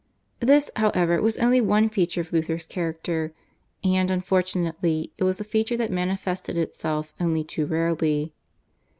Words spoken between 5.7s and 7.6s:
that manifested itself only